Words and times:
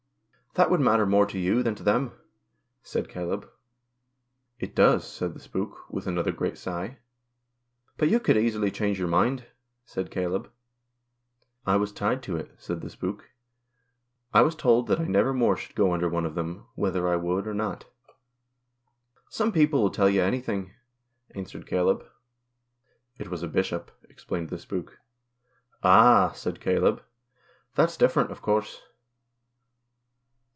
"That 0.61 0.69
would 0.69 0.81
matter 0.81 1.05
more 1.05 1.25
to 1.27 1.39
you 1.39 1.63
than 1.63 1.75
to 1.75 1.81
them," 1.83 2.11
said 2.83 3.07
Caleb." 3.07 3.49
It 4.59 4.75
does," 4.75 5.07
said 5.07 5.33
the 5.33 5.39
spook, 5.39 5.89
with 5.89 6.07
another 6.07 6.33
great 6.33 6.57
sigh." 6.57 6.97
But 7.97 8.09
you 8.09 8.19
could 8.19 8.35
easily 8.35 8.69
change 8.69 8.99
your 8.99 9.07
mind," 9.07 9.45
said 9.85 10.11
Caleb. 10.11 10.51
"I 11.65 11.77
was 11.77 11.93
tied 11.93 12.21
to 12.23 12.35
it," 12.35 12.51
said 12.57 12.81
the 12.81 12.89
spook, 12.89 13.29
"I 14.33 14.41
was 14.41 14.53
told 14.53 14.87
that 14.87 14.99
I 14.99 15.05
never 15.05 15.33
more 15.33 15.55
should 15.55 15.73
go 15.73 15.93
under 15.93 16.09
one 16.09 16.25
of 16.25 16.35
them, 16.35 16.65
whether 16.75 17.07
I 17.07 17.15
would 17.15 17.47
or 17.47 17.53
not."" 17.53 17.85
Some 19.29 19.53
people 19.53 19.81
will 19.81 19.89
tell 19.89 20.09
you 20.09 20.21
anything," 20.21 20.73
answered 21.33 21.65
Caleb." 21.65 22.05
It 23.19 23.29
was 23.29 23.41
a 23.41 23.47
Bishop," 23.47 23.89
explained 24.09 24.49
the 24.49 24.59
spook. 24.59 24.99
"Ah!" 25.81 26.33
said 26.33 26.59
Caleb, 26.59 27.01
"thatJs 27.77 27.97
different, 27.97 28.31
of 28.31 28.41
course." 28.41 28.81